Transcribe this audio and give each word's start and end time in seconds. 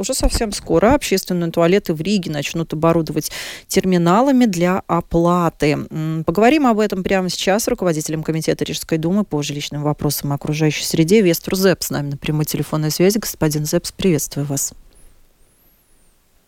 уже 0.00 0.14
совсем 0.14 0.52
скоро 0.52 0.94
общественные 0.94 1.50
туалеты 1.50 1.94
в 1.94 2.00
Риге 2.00 2.30
начнут 2.30 2.72
оборудовать 2.72 3.30
терминалами 3.68 4.46
для 4.46 4.82
оплаты. 4.86 5.78
Поговорим 6.24 6.66
об 6.66 6.80
этом 6.80 7.02
прямо 7.04 7.28
сейчас 7.28 7.64
с 7.64 7.68
руководителем 7.68 8.22
Комитета 8.22 8.64
Рижской 8.64 8.98
думы 8.98 9.24
по 9.24 9.42
жилищным 9.42 9.82
вопросам 9.82 10.32
и 10.32 10.34
окружающей 10.34 10.84
среде 10.84 11.20
Вестру 11.20 11.56
Зепс 11.56 11.88
с 11.88 11.90
нами 11.90 12.10
на 12.10 12.16
прямой 12.16 12.44
телефонной 12.44 12.90
связи. 12.90 13.18
Господин 13.18 13.66
Зепс, 13.66 13.92
приветствую 13.92 14.46
вас. 14.46 14.72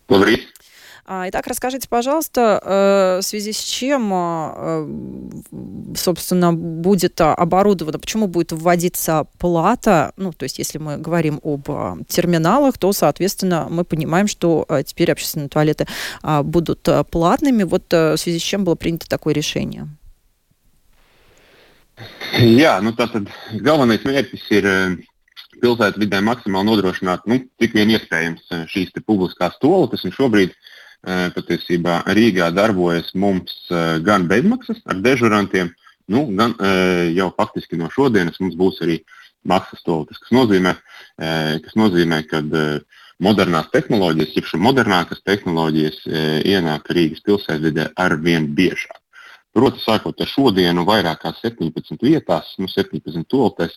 Добрый. 0.08 0.42
А, 1.04 1.28
итак, 1.28 1.48
расскажите, 1.48 1.88
пожалуйста, 1.88 2.60
э, 2.62 3.20
в 3.20 3.22
связи 3.22 3.52
с 3.52 3.60
чем, 3.60 4.12
э, 4.14 5.96
собственно, 5.96 6.52
будет 6.52 7.20
оборудовано, 7.20 7.98
почему 7.98 8.28
будет 8.28 8.52
вводиться 8.52 9.26
плата, 9.38 10.12
ну, 10.16 10.32
то 10.32 10.44
есть 10.44 10.58
если 10.58 10.78
мы 10.78 10.98
говорим 10.98 11.40
об 11.42 11.68
э, 11.68 11.96
терминалах, 12.06 12.78
то, 12.78 12.92
соответственно, 12.92 13.66
мы 13.68 13.84
понимаем, 13.84 14.28
что 14.28 14.66
теперь 14.86 15.10
общественные 15.10 15.48
туалеты 15.48 15.86
а, 16.22 16.42
будут 16.42 16.88
платными. 17.10 17.64
Вот 17.64 17.92
в 17.92 18.16
связи 18.16 18.38
с 18.38 18.42
чем 18.42 18.64
было 18.64 18.76
принято 18.76 19.08
такое 19.08 19.34
решение? 19.34 19.88
Jā, 22.40 22.80
nu 22.82 22.94
tātad 22.96 23.28
galvenais 23.62 24.02
mērķis 24.02 24.44
ir 24.56 24.66
pilsētu 25.62 26.00
vidē 26.02 26.22
maksimāli 26.24 26.66
nodrošināt, 26.66 27.28
nu, 27.30 27.38
cik 27.60 27.76
vien 27.76 27.92
iespējams 27.94 28.48
šīs 28.72 28.90
publiskās 29.06 29.58
toaletes. 29.62 30.02
Un 30.08 30.14
šobrīd 30.16 30.50
uh, 30.50 30.72
patiesībā 31.02 32.02
Rīgā 32.14 32.50
darbojas 32.54 33.10
mums 33.18 33.66
gan 34.06 34.28
bezmaksas 34.30 34.82
ar 34.86 35.00
dežurantiem, 35.02 35.72
nu, 36.12 36.26
gan 36.38 36.54
jau 37.14 37.30
faktiski 37.36 37.78
no 37.80 37.90
šodienas 37.90 38.38
mums 38.42 38.54
būs 38.58 38.82
arī 38.86 39.00
maksas 39.48 39.82
toaletes, 39.82 40.20
kas 40.22 40.30
nozīmē, 40.34 40.76
kas 41.64 41.74
nozīmē 41.78 42.22
ka 42.30 42.42
modernās 43.22 43.70
tehnoloģijas, 43.74 44.36
jeb 44.38 44.62
modernākas 44.62 45.22
tehnoloģijas 45.26 46.04
ienāk 46.46 46.90
Rīgas 46.94 47.22
pilsētvidē 47.26 47.92
ar 47.98 48.16
vien 48.22 48.46
biežāk. 48.54 48.98
Proti, 49.52 49.82
sākot 49.84 50.16
ar 50.22 50.30
šodienu, 50.30 50.86
vairāk 50.88 51.26
kā 51.26 51.34
17 51.36 51.98
vietās, 52.00 52.54
nu, 52.56 52.70
17 52.72 53.26
toaletes, 53.28 53.76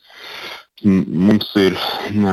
Mums 0.84 1.54
ir 1.56 1.78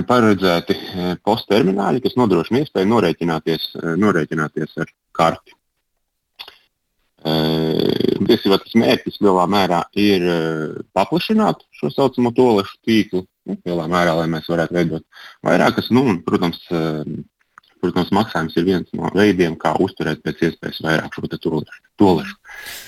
paredzēti 0.09 0.75
e, 0.75 1.11
posttermināļi, 1.23 2.01
kas 2.03 2.17
nodrošina 2.19 2.65
iespēju 2.65 2.89
norēķināties, 2.91 3.67
e, 3.79 3.93
norēķināties 4.03 4.81
ar 4.83 4.89
karti. 5.15 5.55
Tiesībā 7.23 8.57
tas 8.59 8.73
mērķis 8.75 9.21
lielā 9.23 9.45
mērā 9.47 9.85
ir 9.95 10.25
e, 10.27 10.39
paplašināt 10.91 11.63
šo 11.79 11.93
saucamo 11.95 12.33
tolešu 12.35 12.81
tīklu, 12.83 13.23
nu, 13.47 13.57
lielā 13.63 13.87
mērā, 13.93 14.17
lai 14.19 14.27
mēs 14.33 14.51
varētu 14.51 14.75
veidot 14.75 15.07
vairākas. 15.47 15.93
Nu, 15.95 16.03
un, 16.11 16.19
protams, 16.27 16.65
protams, 17.83 18.11
maksājums 18.15 18.59
ir 18.59 18.67
viens 18.67 18.91
no 18.99 19.11
veidiem, 19.15 19.55
kā 19.55 19.77
uzturēt 19.83 20.25
pēc 20.27 20.43
iespējas 20.49 20.83
vairāk 20.83 21.15
šo 21.15 21.63
tolešu. 22.03 22.35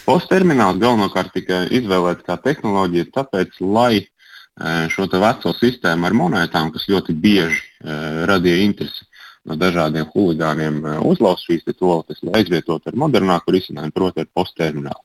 Posttermināls 0.02 0.82
galvenokārt 0.82 1.30
tika 1.38 1.62
izvēlēts 1.70 2.26
kā 2.26 2.40
tehnoloģija, 2.42 3.12
tāpēc, 3.14 3.62
lai 3.62 4.02
šo 4.90 5.08
veco 5.10 5.52
sistēmu 5.58 6.06
ar 6.06 6.14
monētām, 6.14 6.70
kas 6.74 6.86
ļoti 6.88 7.14
bieži 7.18 7.62
radīja 8.30 8.62
interesi 8.62 9.06
no 9.44 9.56
dažādiem 9.60 10.06
huligāniem, 10.14 10.78
uzlauzt 11.04 11.44
šīs 11.48 11.66
toaletes, 11.74 12.22
lai 12.22 12.40
aizvietotu 12.40 12.88
ar 12.88 12.96
modernāku 12.96 13.52
risinājumu, 13.52 13.92
proti, 13.92 14.22
ar 14.22 14.30
postterminālu. 14.32 15.02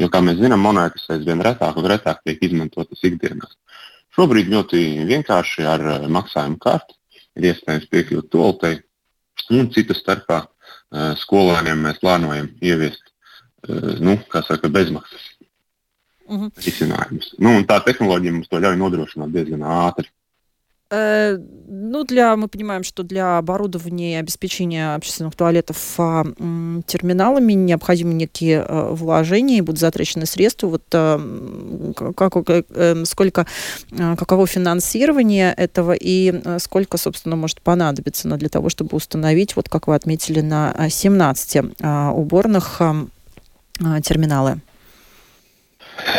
Jo, 0.00 0.08
kā 0.12 0.20
mēs 0.24 0.38
zinām, 0.40 0.62
monētas 0.64 1.08
aizvien 1.12 1.42
retāk 1.44 1.76
un 1.76 1.88
retāk 1.90 2.22
tiek 2.24 2.44
izmantotas 2.46 3.02
ikdienās. 3.04 3.56
Šobrīd 4.16 4.52
ļoti 4.52 4.82
vienkārši 5.08 5.66
ar 5.68 5.84
maksājumu 6.12 6.60
karti 6.60 6.96
ir 7.40 7.48
iespējams 7.50 7.88
piekļūt 7.92 8.30
toaletei, 8.32 8.78
un 9.56 9.72
citas 9.72 10.00
starpā 10.04 10.44
skolēniem 11.24 11.88
mēs 11.88 12.00
plānojam 12.04 12.52
ieviest 12.60 13.02
nu, 14.04 14.18
saka, 14.32 14.68
bezmaksas 14.68 15.31
угу. 16.26 16.50
risinājumus. 16.56 17.34
Nu, 17.38 17.58
tā 17.68 17.80
tehnoloģija 17.84 18.38
mums 18.38 18.50
to 18.50 18.62
ļauj 18.62 18.80
nodrošināt 18.80 19.32
diezgan 19.34 19.64
ātri. 19.66 20.10
Э, 20.94 21.38
ну, 21.68 22.04
для, 22.04 22.36
мы 22.36 22.48
понимаем, 22.48 22.84
что 22.84 23.02
для 23.02 23.38
оборудования 23.38 24.12
и 24.12 24.16
обеспечения 24.16 24.94
общественных 24.94 25.34
туалетов 25.34 25.78
а, 25.96 26.22
терминалами 26.86 27.54
необходимы 27.54 28.12
некие 28.12 28.60
а, 28.60 28.92
вложения 28.92 29.56
и 29.56 29.60
будут 29.62 29.80
затрачены 29.80 30.26
средства. 30.26 30.66
Вот 30.66 30.82
а, 30.92 31.18
как, 32.14 32.34
сколько, 33.06 33.46
каково 33.90 34.46
финансирование 34.46 35.54
этого 35.56 35.92
и 35.98 36.58
сколько, 36.58 36.98
собственно, 36.98 37.36
может 37.36 37.62
понадобиться 37.62 38.28
но 38.28 38.36
для 38.36 38.50
того, 38.50 38.68
чтобы 38.68 38.94
установить, 38.94 39.56
вот 39.56 39.70
как 39.70 39.86
вы 39.86 39.94
отметили, 39.94 40.40
на 40.40 40.74
17 40.90 41.56
а, 41.80 42.12
уборных 42.12 42.82
а, 42.82 43.06
терминалы? 44.02 44.60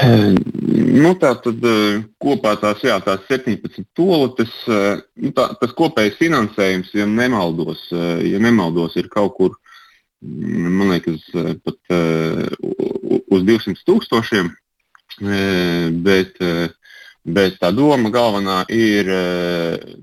Nu, 0.93 1.11
tā 1.19 1.33
tad 1.41 1.63
kopā 2.21 2.53
tās, 2.61 2.83
jā, 2.85 2.95
tās 3.03 3.23
17 3.27 3.83
tolotes, 3.97 4.51
nu, 4.69 5.31
tā, 5.35 5.47
tas 5.59 5.73
kopējais 5.75 6.19
finansējums, 6.19 6.91
ja 6.95 7.07
nemaldos, 7.09 7.87
ja 7.91 8.41
nemaldos, 8.41 8.95
ir 9.01 9.09
kaut 9.11 9.33
kur, 9.39 9.55
man 10.21 10.93
liekas, 10.93 11.25
pat 11.65 11.95
uz 13.33 13.45
200 13.49 13.83
tūkstošiem, 13.89 14.53
bet, 16.05 16.41
bet 17.25 17.59
tā 17.61 17.73
doma 17.75 18.13
galvenā 18.13 18.61
ir, 18.71 19.09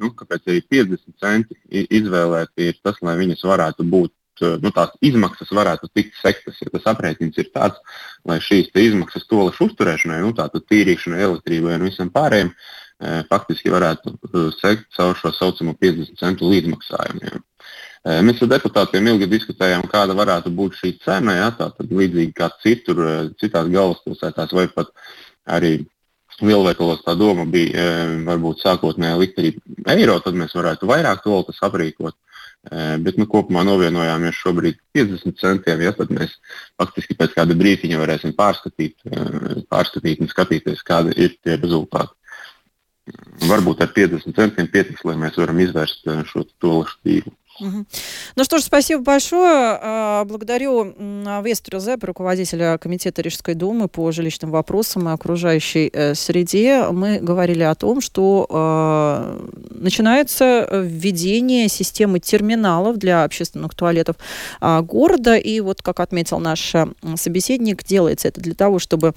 nu, 0.02 0.12
kāpēc 0.18 0.50
arī 0.50 0.64
50 0.74 1.18
centi 1.22 1.86
izvēlēti 1.86 2.72
ir 2.72 2.82
tas, 2.82 2.98
lai 3.06 3.16
viņas 3.22 3.46
varētu 3.46 3.86
būt 3.94 4.12
Eh, 4.12 4.19
nu, 4.62 4.72
tās 4.74 4.92
izmaksas 5.04 5.52
varētu 5.54 5.90
tikt 5.94 6.18
sektas. 6.20 6.58
Ja 6.62 6.72
tas 6.72 6.88
aprēķins 6.92 7.38
ir 7.40 7.50
tāds, 7.54 7.80
lai 8.28 8.38
šīs 8.44 8.72
izmaksas 8.74 9.28
tolašu 9.30 9.70
uzturēšanai, 9.70 10.20
nu, 10.24 10.32
tātad 10.36 10.66
tīrīšanai, 10.70 11.20
elektrībai 11.28 11.76
un 11.78 11.86
visam 11.88 12.10
pārējiem, 12.14 12.50
eh, 12.52 13.22
faktiski 13.30 13.72
varētu 13.72 14.16
eh, 14.16 14.50
sekt 14.58 14.90
caur 14.96 15.16
šo 15.20 15.34
saucamo 15.36 15.76
50 15.80 16.20
centu 16.20 16.50
līdzmaksājumiem. 16.50 17.46
Mēs 18.00 18.38
ar 18.40 18.48
deputātiem 18.48 19.10
ilgi 19.10 19.26
diskutējām, 19.28 19.82
kāda 19.92 20.14
varētu 20.16 20.48
būt 20.56 20.78
šī 20.78 20.94
cena. 21.04 21.34
Ja, 21.36 21.48
tātad 21.52 21.90
līdzīgi 21.92 22.32
kā 22.32 22.46
citur, 22.62 23.02
citās 23.36 23.68
galvaspilsētās 23.68 24.54
vai 24.56 24.64
pat 24.72 24.88
arī 25.44 25.74
lielveikalos 26.40 27.02
tā 27.04 27.14
doma 27.18 27.44
bija 27.44 27.84
varbūt 28.24 28.62
sākotnēji 28.64 29.20
likt 29.20 29.40
arī 29.42 29.52
eiro, 29.96 30.16
tad 30.24 30.38
mēs 30.38 30.56
varētu 30.56 30.88
vairāk 30.88 31.20
toltas 31.24 31.60
aprīkot. 31.66 32.16
Bet 32.69 33.16
nu, 33.16 33.25
kopumā 33.25 33.62
novienojāmies 33.65 34.37
šobrīd 34.37 34.76
50 34.93 35.38
centiem. 35.41 35.81
Ja, 35.81 35.94
tad 35.97 36.10
mēs 36.12 36.34
faktiski 36.76 37.16
pēc 37.16 37.32
kāda 37.38 37.56
brīdiņa 37.56 38.00
varēsim 38.03 38.34
pārskatīt, 38.37 38.98
pārskatīt 39.72 40.21
un 40.21 40.28
skatīties, 40.28 40.82
kādi 40.84 41.16
ir 41.16 41.38
tie 41.41 41.56
rezultāti. 41.56 42.12
Varbūt 43.48 43.81
ar 43.81 43.94
50 43.97 44.37
centiem 44.37 44.69
pietiks, 44.71 45.06
lai 45.09 45.16
mēs 45.19 45.41
varam 45.41 45.62
izvērst 45.65 46.04
šo 46.28 46.44
tolašu 46.60 47.00
tīklu. 47.00 47.32
Ну 48.37 48.44
что 48.44 48.59
ж, 48.59 48.62
спасибо 48.62 49.03
большое. 49.03 49.78
А, 49.81 50.25
благодарю 50.25 50.94
Вестру 51.43 51.78
Зеп, 51.78 52.04
руководителя 52.04 52.78
Комитета 52.78 53.22
Рижской 53.22 53.54
думы 53.54 53.88
по 53.88 54.10
жилищным 54.12 54.50
вопросам 54.50 55.09
и 55.09 55.12
окружающей 55.12 55.91
э, 55.93 56.15
среде. 56.15 56.87
Мы 56.91 57.19
говорили 57.19 57.62
о 57.62 57.75
том, 57.75 58.00
что 58.00 58.47
э, 58.48 59.48
начинается 59.71 60.69
введение 60.72 61.69
системы 61.69 62.21
терминалов 62.21 62.97
для 62.97 63.25
общественных 63.25 63.75
туалетов 63.75 64.16
э, 64.60 64.81
города. 64.81 65.37
И 65.37 65.60
вот, 65.60 65.82
как 65.82 66.00
отметил 66.00 66.38
наш 66.38 66.75
собеседник, 67.16 67.84
делается 67.84 68.28
это 68.28 68.41
для 68.41 68.54
того, 68.54 68.78
чтобы 68.78 69.15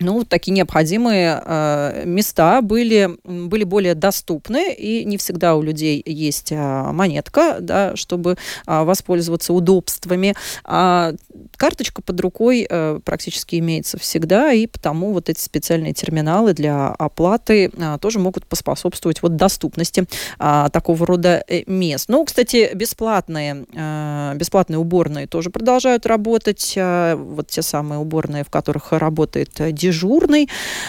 ну, 0.00 0.24
такие 0.24 0.52
необходимые 0.52 1.42
э, 1.44 2.04
места 2.06 2.62
были, 2.62 3.10
были 3.24 3.64
более 3.64 3.94
доступны, 3.94 4.72
и 4.72 5.04
не 5.04 5.18
всегда 5.18 5.56
у 5.56 5.62
людей 5.62 6.02
есть 6.04 6.52
э, 6.52 6.56
монетка, 6.56 7.58
да, 7.60 7.94
чтобы 7.96 8.32
э, 8.66 8.82
воспользоваться 8.82 9.52
удобствами. 9.52 10.34
А 10.64 11.12
карточка 11.56 12.00
под 12.00 12.18
рукой 12.20 12.66
э, 12.68 13.00
практически 13.04 13.56
имеется 13.56 13.98
всегда, 13.98 14.52
и 14.52 14.66
потому 14.66 15.12
вот 15.12 15.28
эти 15.28 15.40
специальные 15.40 15.92
терминалы 15.92 16.54
для 16.54 16.88
оплаты 16.88 17.70
э, 17.70 17.98
тоже 18.00 18.18
могут 18.18 18.46
поспособствовать 18.46 19.20
вот 19.20 19.36
доступности 19.36 20.06
э, 20.38 20.68
такого 20.72 21.06
рода 21.06 21.44
э, 21.46 21.64
мест. 21.66 22.06
Ну, 22.08 22.24
кстати, 22.24 22.70
бесплатные, 22.74 23.66
э, 23.74 24.32
бесплатные 24.36 24.78
уборные 24.78 25.26
тоже 25.26 25.50
продолжают 25.50 26.06
работать. 26.06 26.72
Э, 26.76 27.16
вот 27.16 27.48
те 27.48 27.60
самые 27.60 27.98
уборные, 27.98 28.44
в 28.44 28.50
которых 28.50 28.92
работает 28.92 29.50
дежурный 29.72 29.89
дежурный. 29.90 30.48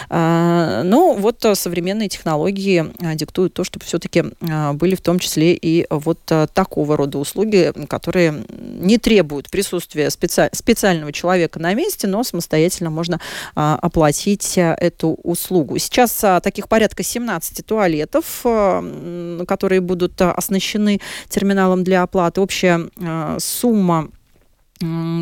Но 0.10 1.16
вот 1.18 1.46
современные 1.54 2.08
технологии 2.10 2.86
диктуют 3.16 3.54
то, 3.54 3.64
чтобы 3.64 3.86
все-таки 3.86 4.24
были 4.74 4.96
в 4.96 5.02
том 5.02 5.20
числе 5.20 5.54
и 5.54 5.88
вот 5.90 6.20
такого 6.54 6.98
рода 6.98 7.18
услуги, 7.18 7.74
которые 7.88 8.44
не 8.50 8.98
требуют 8.98 9.50
присутствия 9.50 10.10
специ... 10.10 10.50
специального 10.54 11.12
человека 11.12 11.60
на 11.60 11.74
месте, 11.74 12.08
но 12.08 12.24
самостоятельно 12.24 12.90
можно 12.90 13.20
оплатить 13.56 14.54
эту 14.58 15.18
услугу. 15.24 15.78
Сейчас 15.78 16.24
таких 16.44 16.68
порядка 16.68 17.04
17 17.04 17.66
туалетов, 17.66 18.46
которые 19.48 19.82
будут 19.82 20.22
оснащены 20.22 21.02
терминалом 21.28 21.84
для 21.84 22.04
оплаты. 22.04 22.42
Общая 22.42 22.90
сумма 23.40 24.10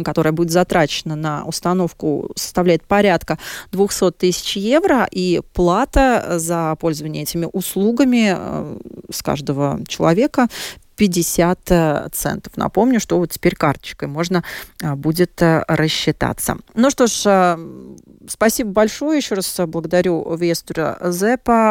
которая 0.03 0.33
будет 0.33 0.51
затрачена 0.51 1.15
на 1.15 1.43
установку, 1.45 2.31
составляет 2.35 2.83
порядка 2.83 3.37
200 3.71 4.11
тысяч 4.11 4.57
евро, 4.57 5.07
и 5.11 5.41
плата 5.53 6.35
за 6.37 6.75
пользование 6.79 7.23
этими 7.23 7.47
услугами 7.51 8.33
э, 8.35 8.77
с 9.11 9.21
каждого 9.21 9.79
человека 9.87 10.47
50 10.95 11.59
э, 11.71 12.07
центов. 12.11 12.57
Напомню, 12.57 12.99
что 12.99 13.17
вот 13.17 13.31
теперь 13.31 13.55
карточкой 13.55 14.07
можно 14.07 14.43
э, 14.81 14.95
будет 14.95 15.41
рассчитаться. 15.41 16.57
Ну 16.75 16.89
что 16.89 17.07
ж, 17.07 17.57
спасибо 18.27 18.71
большое. 18.71 19.17
Еще 19.17 19.35
раз 19.35 19.59
благодарю 19.67 20.35
Вестура 20.35 20.97
Зепа. 21.03 21.67